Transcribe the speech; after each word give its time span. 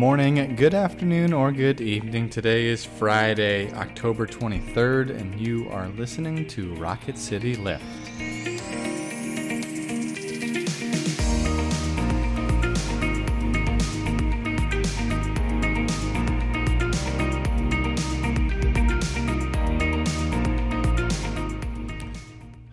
morning, 0.00 0.56
good 0.56 0.72
afternoon, 0.72 1.30
or 1.30 1.52
good 1.52 1.78
evening. 1.78 2.30
Today 2.30 2.68
is 2.68 2.86
Friday, 2.86 3.70
October 3.74 4.26
23rd, 4.26 5.10
and 5.10 5.38
you 5.38 5.68
are 5.68 5.88
listening 5.88 6.48
to 6.48 6.74
Rocket 6.76 7.18
City 7.18 7.54
Lift. 7.54 7.84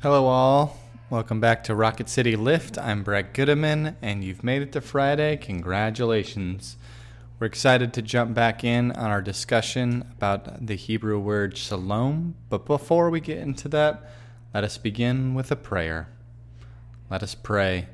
Hello, 0.01 0.27
all. 0.27 0.77
Welcome 1.09 1.41
back 1.41 1.65
to 1.65 1.75
Rocket 1.75 2.07
City 2.07 2.37
Lift. 2.37 2.77
I'm 2.77 3.03
Brett 3.03 3.33
Goodeman, 3.33 3.97
and 4.01 4.23
you've 4.23 4.45
made 4.45 4.61
it 4.61 4.71
to 4.71 4.79
Friday. 4.79 5.35
Congratulations. 5.35 6.77
We're 7.39 7.45
excited 7.45 7.93
to 7.93 8.01
jump 8.01 8.33
back 8.33 8.63
in 8.63 8.91
on 8.93 9.11
our 9.11 9.21
discussion 9.21 10.11
about 10.11 10.65
the 10.65 10.73
Hebrew 10.73 11.19
word 11.19 11.55
shalom. 11.55 12.33
But 12.49 12.65
before 12.65 13.11
we 13.11 13.19
get 13.19 13.37
into 13.37 13.69
that, 13.69 14.09
let 14.55 14.63
us 14.63 14.79
begin 14.79 15.35
with 15.35 15.51
a 15.51 15.55
prayer. 15.55 16.09
Let 17.11 17.21
us 17.21 17.35
pray. 17.35 17.89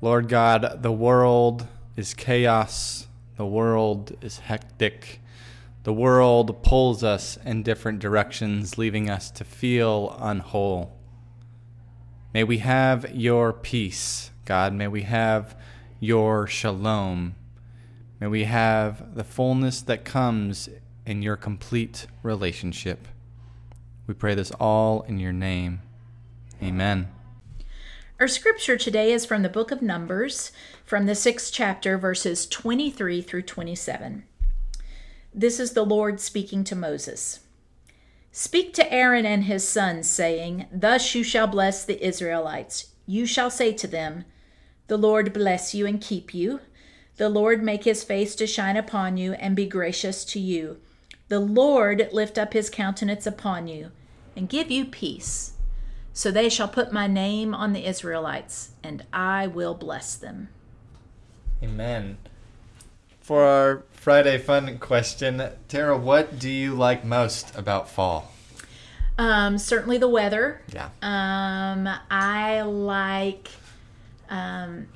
Lord 0.00 0.28
God, 0.28 0.82
the 0.82 0.90
world 0.90 1.68
is 1.94 2.14
chaos, 2.14 3.06
the 3.36 3.46
world 3.46 4.16
is 4.20 4.40
hectic. 4.40 5.20
The 5.84 5.92
world 5.92 6.64
pulls 6.64 7.04
us 7.04 7.38
in 7.44 7.62
different 7.62 8.00
directions, 8.00 8.76
leaving 8.76 9.08
us 9.08 9.30
to 9.30 9.44
feel 9.44 10.16
unwhole. 10.18 10.98
May 12.34 12.42
we 12.42 12.58
have 12.58 13.14
your 13.14 13.52
peace, 13.52 14.32
God. 14.46 14.72
May 14.72 14.88
we 14.88 15.02
have 15.02 15.56
your 16.00 16.48
shalom. 16.48 17.36
May 18.22 18.28
we 18.28 18.44
have 18.44 19.16
the 19.16 19.24
fullness 19.24 19.82
that 19.82 20.04
comes 20.04 20.68
in 21.04 21.22
your 21.22 21.34
complete 21.34 22.06
relationship. 22.22 23.08
We 24.06 24.14
pray 24.14 24.36
this 24.36 24.52
all 24.60 25.02
in 25.08 25.18
your 25.18 25.32
name. 25.32 25.80
Amen. 26.62 27.08
Our 28.20 28.28
scripture 28.28 28.76
today 28.76 29.12
is 29.12 29.26
from 29.26 29.42
the 29.42 29.48
book 29.48 29.72
of 29.72 29.82
Numbers, 29.82 30.52
from 30.84 31.06
the 31.06 31.16
sixth 31.16 31.52
chapter, 31.52 31.98
verses 31.98 32.46
23 32.46 33.22
through 33.22 33.42
27. 33.42 34.22
This 35.34 35.58
is 35.58 35.72
the 35.72 35.84
Lord 35.84 36.20
speaking 36.20 36.62
to 36.62 36.76
Moses. 36.76 37.40
Speak 38.30 38.72
to 38.74 38.92
Aaron 38.92 39.26
and 39.26 39.46
his 39.46 39.66
sons, 39.66 40.08
saying, 40.08 40.66
Thus 40.72 41.12
you 41.16 41.24
shall 41.24 41.48
bless 41.48 41.84
the 41.84 42.00
Israelites. 42.00 42.92
You 43.04 43.26
shall 43.26 43.50
say 43.50 43.72
to 43.72 43.88
them, 43.88 44.26
The 44.86 44.96
Lord 44.96 45.32
bless 45.32 45.74
you 45.74 45.88
and 45.88 46.00
keep 46.00 46.32
you. 46.32 46.60
The 47.22 47.28
Lord 47.28 47.62
make 47.62 47.84
his 47.84 48.02
face 48.02 48.34
to 48.34 48.48
shine 48.48 48.76
upon 48.76 49.16
you 49.16 49.34
and 49.34 49.54
be 49.54 49.64
gracious 49.64 50.24
to 50.24 50.40
you. 50.40 50.80
The 51.28 51.38
Lord 51.38 52.08
lift 52.10 52.36
up 52.36 52.52
his 52.52 52.68
countenance 52.68 53.28
upon 53.28 53.68
you 53.68 53.92
and 54.34 54.48
give 54.48 54.72
you 54.72 54.84
peace. 54.84 55.52
So 56.12 56.32
they 56.32 56.48
shall 56.48 56.66
put 56.66 56.92
my 56.92 57.06
name 57.06 57.54
on 57.54 57.74
the 57.74 57.86
Israelites, 57.86 58.70
and 58.82 59.06
I 59.12 59.46
will 59.46 59.74
bless 59.74 60.16
them. 60.16 60.48
Amen. 61.62 62.18
For 63.20 63.44
our 63.44 63.84
Friday 63.92 64.38
fun 64.38 64.78
question, 64.78 65.48
Tara, 65.68 65.96
what 65.96 66.40
do 66.40 66.50
you 66.50 66.74
like 66.74 67.04
most 67.04 67.56
about 67.56 67.88
fall? 67.88 68.32
Um, 69.16 69.58
certainly 69.58 69.98
the 69.98 70.08
weather. 70.08 70.60
Yeah. 70.74 70.88
Um, 71.00 71.88
I 72.10 72.62
like, 72.62 73.48
um, 74.28 74.88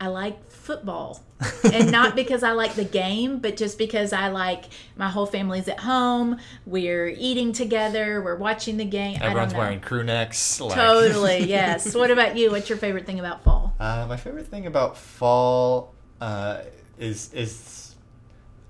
I 0.00 0.06
like 0.08 0.50
football, 0.50 1.22
and 1.62 1.92
not 1.92 2.16
because 2.16 2.42
I 2.42 2.52
like 2.52 2.74
the 2.74 2.84
game, 2.84 3.38
but 3.38 3.56
just 3.58 3.76
because 3.76 4.14
I 4.14 4.28
like 4.28 4.64
my 4.96 5.10
whole 5.10 5.26
family's 5.26 5.68
at 5.68 5.80
home. 5.80 6.38
We're 6.64 7.08
eating 7.08 7.52
together. 7.52 8.22
We're 8.22 8.36
watching 8.36 8.78
the 8.78 8.86
game. 8.86 9.18
Everyone's 9.20 9.52
wearing 9.54 9.80
crew 9.80 10.02
necks. 10.02 10.58
Like... 10.60 10.74
Totally, 10.74 11.44
yes. 11.48 11.94
What 11.94 12.10
about 12.10 12.36
you? 12.36 12.50
What's 12.50 12.68
your 12.70 12.78
favorite 12.78 13.04
thing 13.04 13.20
about 13.20 13.44
fall? 13.44 13.74
Uh, 13.78 14.06
my 14.08 14.16
favorite 14.16 14.46
thing 14.46 14.66
about 14.66 14.96
fall 14.96 15.94
uh, 16.20 16.62
is 16.98 17.32
is 17.34 17.94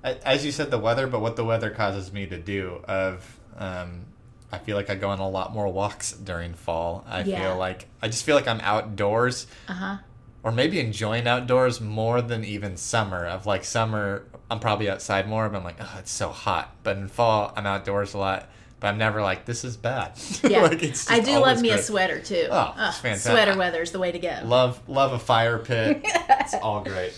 as 0.02 0.44
you 0.44 0.50
said 0.52 0.70
the 0.70 0.78
weather, 0.78 1.06
but 1.06 1.20
what 1.20 1.36
the 1.36 1.44
weather 1.44 1.70
causes 1.70 2.12
me 2.12 2.26
to 2.26 2.38
do. 2.38 2.82
Of 2.88 3.38
um, 3.56 4.06
I 4.52 4.58
feel 4.58 4.76
like 4.76 4.90
I 4.90 4.96
go 4.96 5.10
on 5.10 5.20
a 5.20 5.28
lot 5.28 5.52
more 5.52 5.68
walks 5.68 6.12
during 6.12 6.54
fall. 6.54 7.04
I 7.08 7.22
Yeah. 7.22 7.42
feel 7.42 7.56
like 7.56 7.86
I 8.02 8.08
just 8.08 8.24
feel 8.24 8.34
like 8.34 8.48
I'm 8.48 8.60
outdoors, 8.60 9.46
Uh 9.68 9.72
huh. 9.74 9.96
Or 10.42 10.52
maybe 10.52 10.80
enjoying 10.80 11.26
outdoors 11.26 11.80
more 11.80 12.22
than 12.22 12.44
even 12.44 12.76
summer. 12.76 13.26
Of 13.26 13.46
like 13.46 13.64
summer, 13.64 14.24
I'm 14.50 14.60
probably 14.60 14.88
outside 14.88 15.28
more, 15.28 15.48
but 15.48 15.58
I'm 15.58 15.64
like, 15.64 15.78
oh, 15.80 15.96
it's 15.98 16.10
so 16.10 16.30
hot. 16.30 16.74
But 16.82 16.96
in 16.96 17.08
fall, 17.08 17.52
I'm 17.56 17.66
outdoors 17.66 18.14
a 18.14 18.18
lot. 18.18 18.48
But 18.80 18.88
I'm 18.88 18.98
never 18.98 19.20
like, 19.20 19.44
this 19.44 19.62
is 19.64 19.76
bad. 19.76 20.12
Yeah, 20.42 20.62
Like, 20.62 20.82
it's 20.82 21.06
just 21.06 21.10
I 21.10 21.20
do 21.20 21.38
love 21.38 21.60
me 21.60 21.70
a 21.70 21.78
sweater 21.82 22.18
too. 22.18 22.48
Oh, 22.50 22.74
it's 22.78 22.98
fantastic. 22.98 23.32
Sweater 23.32 23.56
weather's 23.58 23.92
the 23.92 23.98
way 23.98 24.10
to 24.10 24.18
go. 24.18 24.38
Love 24.44 24.80
love 24.88 25.12
a 25.12 25.18
fire 25.18 25.58
pit. 25.58 26.00
it's 26.04 26.54
all 26.54 26.82
great. 26.82 27.12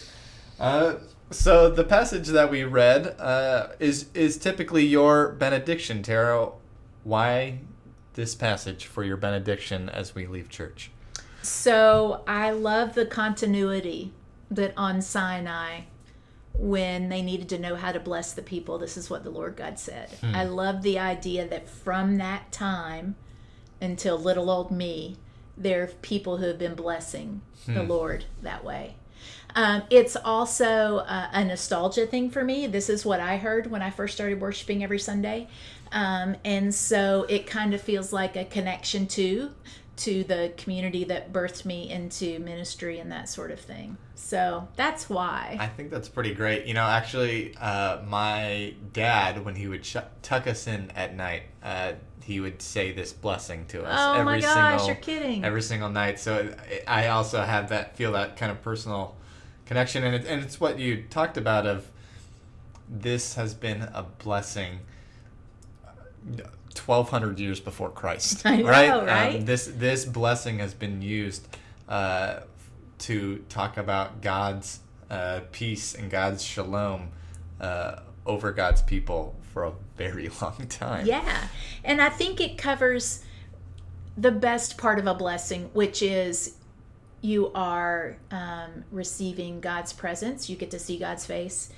Uh, 0.59 0.94
so 1.31 1.71
the 1.71 1.84
passage 1.84 2.27
that 2.28 2.50
we 2.50 2.65
read 2.65 3.06
uh, 3.19 3.69
is 3.78 4.06
is 4.12 4.37
typically 4.37 4.84
your 4.84 5.31
benediction, 5.33 6.03
Tara. 6.03 6.50
Why 7.04 7.59
this 8.15 8.34
passage 8.34 8.87
for 8.87 9.04
your 9.04 9.16
benediction 9.16 9.89
as 9.89 10.15
we 10.15 10.27
leave 10.27 10.49
church? 10.49 10.91
So 11.42 12.22
I 12.26 12.50
love 12.50 12.94
the 12.94 13.06
continuity 13.06 14.12
that 14.50 14.72
on 14.76 15.03
Sinai, 15.03 15.82
when 16.54 17.08
they 17.08 17.22
needed 17.22 17.48
to 17.50 17.58
know 17.58 17.75
how 17.75 17.92
to 17.92 18.00
bless 18.00 18.32
the 18.32 18.42
people, 18.42 18.78
this 18.78 18.97
is 18.97 19.10
what 19.10 19.25
the 19.25 19.30
Lord 19.30 19.56
God 19.56 19.78
said. 19.78 20.10
Hmm. 20.20 20.34
I 20.34 20.44
love 20.44 20.82
the 20.82 20.98
idea 20.98 21.47
that 21.48 21.69
from 21.69 22.19
that 22.19 22.53
time 22.53 23.16
until 23.80 24.16
little 24.19 24.50
old 24.50 24.70
me, 24.70 25.16
there 25.56 25.82
are 25.82 25.86
people 25.88 26.38
who 26.38 26.47
have 26.47 26.58
been 26.58 26.75
blessing 26.75 27.42
the 27.66 27.82
hmm. 27.82 27.91
Lord 27.91 28.24
that 28.42 28.64
way. 28.64 28.97
Um, 29.55 29.83
it's 29.91 30.16
also 30.16 30.99
uh, 30.99 31.28
a 31.33 31.44
nostalgia 31.44 32.06
thing 32.06 32.31
for 32.31 32.43
me. 32.44 32.66
This 32.66 32.88
is 32.88 33.05
what 33.05 33.21
I 33.21 33.37
heard 33.37 33.71
when 33.71 33.83
I 33.83 33.91
first 33.91 34.15
started 34.15 34.41
worshiping 34.41 34.83
every 34.83 34.99
Sunday. 34.99 35.49
Um, 35.93 36.37
and 36.44 36.75
so 36.75 37.27
it 37.28 37.47
kind 37.47 37.75
of 37.75 37.81
feels 37.81 38.12
like 38.12 38.37
a 38.37 38.44
connection 38.44 39.06
to 39.09 39.50
to 39.94 40.25
the 40.25 40.53
community 40.56 41.05
that 41.05 41.33
birthed 41.33 41.66
me 41.66 41.91
into 41.91 42.38
ministry 42.38 42.99
and 42.99 43.12
that 43.12 43.28
sort 43.28 43.50
of 43.50 43.60
thing. 43.60 43.97
So 44.15 44.66
that's 44.75 45.10
why. 45.10 45.59
I 45.60 45.66
think 45.66 45.91
that's 45.91 46.09
pretty 46.09 46.33
great. 46.34 46.65
You 46.66 46.75
know, 46.75 46.84
actually, 46.84 47.54
uh, 47.60 48.00
my 48.09 48.75
dad, 48.93 49.44
when 49.44 49.54
he 49.54 49.69
would 49.69 49.84
sh- 49.84 49.97
tuck 50.22 50.47
us 50.47 50.66
in 50.66 50.91
at 50.93 51.15
night, 51.15 51.43
uh, 51.62 51.93
he 52.22 52.41
would 52.41 52.62
say 52.62 52.93
this 52.93 53.12
blessing 53.12 53.66
to 53.69 53.83
us 53.84 53.99
Oh 54.00 54.12
my 54.15 54.21
every 54.37 54.41
gosh, 54.41 54.55
single 54.81 54.87
you're 54.87 54.97
kidding. 54.97 55.44
every 55.44 55.62
single 55.62 55.88
night. 55.91 56.19
So 56.21 56.37
it- 56.71 56.84
I 56.87 57.09
also 57.09 57.43
have 57.43 57.69
that 57.71 57.97
feel 57.97 58.12
that 58.12 58.37
kind 58.37 58.50
of 58.53 58.62
personal 58.62 59.16
connection, 59.66 60.05
and 60.05 60.15
it, 60.15 60.27
and 60.27 60.43
it's 60.43 60.60
what 60.60 60.78
you 60.78 61.05
talked 61.10 61.37
about 61.37 61.66
of 61.66 61.88
this 62.88 63.34
has 63.34 63.55
been 63.55 63.83
a 63.94 64.03
blessing. 64.19 64.81
Twelve 66.75 67.10
hundred 67.10 67.38
years 67.38 67.60
before 67.60 67.91
Christ, 67.91 68.44
know, 68.47 68.62
right? 68.65 69.34
Um, 69.37 69.44
this 69.44 69.66
this 69.66 70.04
blessing 70.06 70.59
has 70.60 70.72
been 70.72 71.03
used 71.03 71.47
uh, 71.89 72.41
to 73.00 73.44
talk 73.50 73.77
about 73.77 74.22
God's 74.22 74.81
uh, 75.10 75.41
peace 75.53 75.94
and 75.94 76.10
God's 76.10 76.43
shalom 76.43 77.10
uh, 77.60 77.97
over 78.25 78.53
God's 78.53 78.81
people 78.81 79.37
for 79.53 79.65
a 79.65 79.72
very 80.11 80.29
long 80.43 80.67
time. 80.69 81.07
Yeah. 81.07 81.49
And 81.85 82.01
I 82.01 82.09
think 82.09 82.41
it 82.41 82.59
covers 82.59 83.25
the 84.17 84.31
best 84.31 84.79
part 84.79 84.99
of 84.99 85.07
a 85.07 85.15
blessing, 85.15 85.71
which 85.72 86.03
is 86.03 86.57
you 87.21 87.53
are 87.54 88.16
um, 88.31 88.84
receiving 88.91 89.60
God's 89.60 89.93
presence. 89.93 90.51
You 90.51 90.57
get 90.57 90.71
to 90.72 90.78
see 90.78 90.99
God's 90.99 91.25
face. 91.25 91.71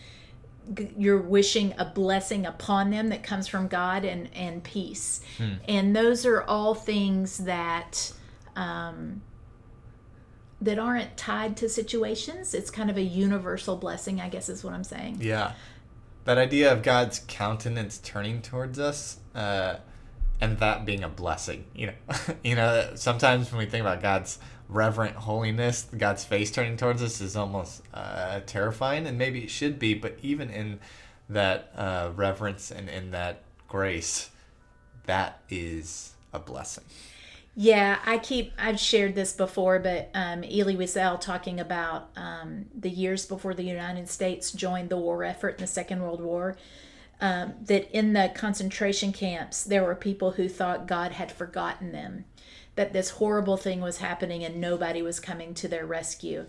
You're 0.97 1.21
wishing 1.21 1.75
a 1.79 1.85
blessing 1.85 2.47
upon 2.47 2.91
them 2.91 3.11
that 3.11 3.23
comes 3.23 3.47
from 3.47 3.69
God 3.69 4.05
and, 4.05 4.31
and 4.35 4.65
peace. 4.65 5.20
And 5.69 5.94
those 5.94 6.25
are 6.25 6.43
all 6.43 6.75
things 6.75 7.38
that. 7.38 8.12
Um, 8.56 9.23
that 10.61 10.79
aren't 10.79 11.15
tied 11.17 11.56
to 11.59 11.69
situations. 11.69 12.55
It's 12.55 12.70
kind 12.70 12.88
of 12.88 12.97
a 12.97 13.03
universal 13.03 13.77
blessing, 13.77 14.20
I 14.20 14.31
guess, 14.31 14.49
is 14.49 14.65
what 14.65 14.73
I'm 14.73 14.85
saying. 14.85 15.19
Yeah. 15.20 15.53
That 16.25 16.38
idea 16.38 16.73
of 16.73 16.82
God's 16.82 17.21
countenance 17.26 17.99
turning 17.99 18.41
towards 18.41 18.79
us, 18.79 19.19
uh, 19.35 19.76
and 20.41 20.59
that 20.59 20.85
being 20.85 21.05
a 21.05 21.09
blessing. 21.09 21.65
You 21.75 21.88
know, 21.88 22.17
you 22.44 22.55
know. 22.55 22.93
Sometimes 22.94 23.53
when 23.53 23.59
we 23.59 23.67
think 23.67 23.82
about 23.82 24.00
God's 24.00 24.38
reverent 24.69 25.17
holiness, 25.17 25.87
God's 25.97 26.25
face 26.25 26.50
turning 26.50 26.76
towards 26.76 27.03
us 27.03 27.21
is 27.21 27.37
almost 27.37 27.82
uh, 27.93 28.41
terrifying, 28.47 29.06
and 29.06 29.19
maybe 29.19 29.43
it 29.43 29.50
should 29.50 29.79
be. 29.79 29.94
But 29.94 30.19
even 30.23 30.50
in 30.50 30.81
that 31.29 31.71
uh, 31.76 32.11
reverence 32.15 32.70
and 32.70 32.88
in 32.88 33.11
that 33.11 33.43
grace, 33.69 34.31
that 35.06 35.41
is 35.50 36.15
a 36.32 36.38
blessing. 36.38 36.85
Yeah, 37.56 38.01
I 38.05 38.19
keep, 38.19 38.53
I've 38.59 38.81
shared 38.81 39.15
this 39.15 39.33
before, 39.33 39.79
but 39.79 40.11
um, 40.12 40.43
Elie 40.43 40.77
Wiesel 40.77 41.21
talking 41.21 41.61
about 41.61 42.11
um, 42.17 42.67
the 42.77 42.91
years 42.91 43.27
before 43.27 43.55
the 43.55 43.62
United 43.62 44.09
States 44.09 44.51
joined 44.51 44.91
the 44.91 44.97
war 44.97 45.23
effort 45.23 45.56
in 45.56 45.61
the 45.61 45.69
Second 45.69 46.03
World 46.03 46.21
War, 46.21 46.56
um, 47.21 47.55
that 47.62 47.97
in 47.97 48.12
the 48.12 48.33
concentration 48.35 49.12
camps, 49.12 49.62
there 49.62 49.85
were 49.85 49.95
people 49.95 50.33
who 50.33 50.49
thought 50.49 50.89
God 50.89 51.12
had 51.12 51.31
forgotten 51.31 51.93
them, 51.93 52.25
that 52.75 52.93
this 52.93 53.11
horrible 53.11 53.56
thing 53.56 53.81
was 53.81 53.99
happening 53.99 54.43
and 54.43 54.61
nobody 54.61 55.01
was 55.01 55.21
coming 55.21 55.55
to 55.55 55.69
their 55.69 55.87
rescue. 55.87 56.47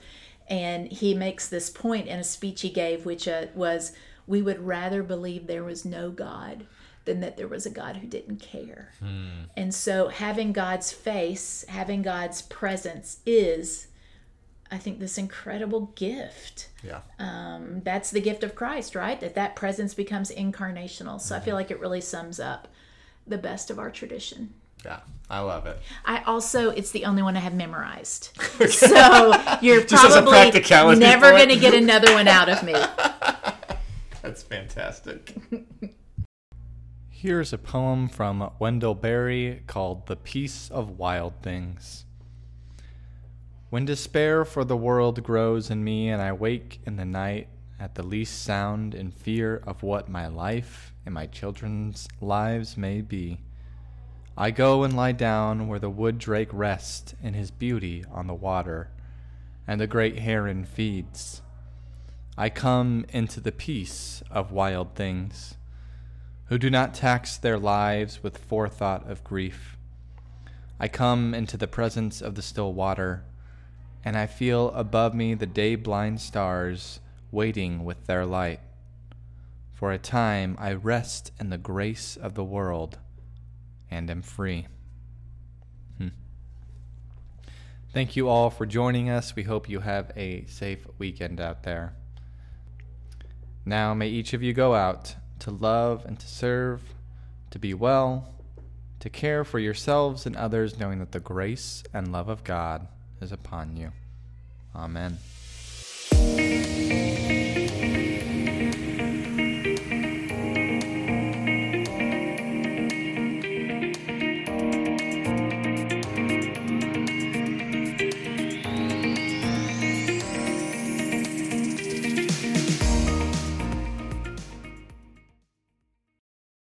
And 0.47 0.91
he 0.91 1.13
makes 1.13 1.47
this 1.47 1.69
point 1.69 2.07
in 2.07 2.17
a 2.17 2.23
speech 2.23 2.61
he 2.61 2.69
gave, 2.71 3.05
which 3.05 3.27
uh, 3.27 3.45
was, 3.53 3.91
We 4.25 4.41
would 4.41 4.65
rather 4.65 5.03
believe 5.03 5.45
there 5.45 5.63
was 5.63 5.85
no 5.85 6.09
God 6.09 6.65
than 7.05 7.19
that 7.21 7.37
there 7.37 7.47
was 7.47 7.65
a 7.65 7.69
God 7.69 7.97
who 7.97 8.07
didn't 8.07 8.37
care. 8.37 8.93
Hmm. 8.99 9.45
And 9.55 9.73
so 9.73 10.09
having 10.09 10.53
God's 10.53 10.91
face, 10.91 11.63
having 11.67 12.01
God's 12.01 12.41
presence 12.41 13.19
is 13.25 13.87
I 14.71 14.77
think 14.77 14.99
this 14.99 15.17
incredible 15.17 15.91
gift. 15.95 16.69
Yeah. 16.83 17.01
Um, 17.19 17.81
that's 17.83 18.09
the 18.11 18.19
gift 18.19 18.43
of 18.43 18.55
Christ, 18.55 18.95
right? 18.95 19.19
That 19.19 19.35
that 19.35 19.55
presence 19.55 19.93
becomes 19.93 20.31
incarnational. 20.31 21.21
So 21.21 21.33
mm-hmm. 21.33 21.41
I 21.41 21.45
feel 21.45 21.55
like 21.55 21.71
it 21.71 21.79
really 21.79 22.01
sums 22.01 22.39
up 22.39 22.67
the 23.27 23.37
best 23.37 23.69
of 23.69 23.79
our 23.79 23.91
tradition. 23.91 24.53
Yeah, 24.83 24.99
I 25.29 25.39
love 25.39 25.65
it. 25.65 25.79
I 26.05 26.23
also, 26.23 26.69
it's 26.69 26.91
the 26.91 27.05
only 27.05 27.23
one 27.23 27.35
I 27.35 27.39
have 27.39 27.55
memorized. 27.55 28.37
okay. 28.55 28.67
So 28.67 28.87
you're 29.61 29.83
probably 29.85 30.95
never 30.95 31.31
going 31.31 31.49
to 31.49 31.57
get 31.57 31.73
another 31.73 32.13
one 32.13 32.27
out 32.27 32.49
of 32.49 32.61
me. 32.63 32.73
That's 34.21 34.43
fantastic. 34.43 35.35
Here's 37.25 37.53
a 37.53 37.57
poem 37.57 38.07
from 38.07 38.51
Wendell 38.59 38.93
Berry 38.93 39.63
called 39.65 40.05
The 40.05 40.15
Peace 40.15 40.69
of 40.69 40.99
Wild 40.99 41.33
Things. 41.41 42.05
When 43.71 43.83
despair 43.83 44.45
for 44.45 44.63
the 44.63 44.77
world 44.77 45.23
grows 45.23 45.71
in 45.71 45.83
me, 45.83 46.09
and 46.09 46.21
I 46.21 46.33
wake 46.33 46.81
in 46.85 46.97
the 46.97 47.03
night 47.03 47.47
at 47.79 47.95
the 47.95 48.03
least 48.03 48.43
sound 48.43 48.93
in 48.93 49.09
fear 49.09 49.57
of 49.65 49.81
what 49.81 50.07
my 50.07 50.27
life 50.27 50.93
and 51.03 51.15
my 51.15 51.25
children's 51.25 52.07
lives 52.21 52.77
may 52.77 53.01
be, 53.01 53.39
I 54.37 54.51
go 54.51 54.83
and 54.83 54.95
lie 54.95 55.13
down 55.13 55.67
where 55.67 55.79
the 55.79 55.89
wood 55.89 56.19
drake 56.19 56.53
rests 56.53 57.15
in 57.23 57.33
his 57.33 57.49
beauty 57.49 58.05
on 58.11 58.27
the 58.27 58.35
water, 58.35 58.91
and 59.67 59.81
the 59.81 59.87
great 59.87 60.19
heron 60.19 60.63
feeds. 60.63 61.41
I 62.37 62.51
come 62.51 63.03
into 63.09 63.39
the 63.39 63.51
peace 63.51 64.21
of 64.29 64.51
wild 64.51 64.93
things 64.93 65.55
who 66.47 66.57
do 66.57 66.69
not 66.69 66.93
tax 66.93 67.37
their 67.37 67.57
lives 67.57 68.21
with 68.21 68.37
forethought 68.37 69.09
of 69.09 69.23
grief. 69.23 69.77
I 70.79 70.87
come 70.87 71.33
into 71.33 71.57
the 71.57 71.67
presence 71.67 72.21
of 72.21 72.35
the 72.35 72.41
still 72.41 72.73
water, 72.73 73.23
and 74.03 74.17
I 74.17 74.27
feel 74.27 74.69
above 74.71 75.15
me 75.15 75.33
the 75.33 75.47
day 75.47 75.75
blind 75.75 76.21
stars 76.21 76.99
waiting 77.31 77.83
with 77.83 78.05
their 78.05 78.25
light. 78.25 78.59
For 79.73 79.91
a 79.91 79.97
time 79.97 80.55
I 80.59 80.73
rest 80.73 81.31
in 81.39 81.49
the 81.49 81.57
grace 81.57 82.15
of 82.15 82.35
the 82.35 82.43
world 82.43 82.99
and 83.89 84.09
am 84.11 84.21
free. 84.21 84.67
Hmm. 85.97 86.09
Thank 87.91 88.15
you 88.15 88.29
all 88.29 88.49
for 88.49 88.65
joining 88.65 89.09
us. 89.09 89.35
We 89.35 89.43
hope 89.43 89.67
you 89.67 89.79
have 89.79 90.11
a 90.15 90.45
safe 90.45 90.85
weekend 90.99 91.41
out 91.41 91.63
there. 91.63 91.95
Now, 93.65 93.95
may 93.95 94.09
each 94.09 94.33
of 94.33 94.43
you 94.43 94.53
go 94.53 94.75
out 94.75 95.15
to 95.39 95.51
love 95.51 96.05
and 96.05 96.19
to 96.19 96.27
serve, 96.27 96.81
to 97.51 97.59
be 97.59 97.73
well, 97.73 98.33
to 98.99 99.09
care 99.09 99.43
for 99.43 99.59
yourselves 99.59 100.25
and 100.25 100.35
others, 100.35 100.79
knowing 100.79 100.99
that 100.99 101.11
the 101.11 101.19
grace 101.19 101.83
and 101.93 102.11
love 102.11 102.29
of 102.29 102.43
God 102.43 102.87
is 103.21 103.31
upon 103.31 103.77
you. 103.77 103.91
Amen. 104.75 105.19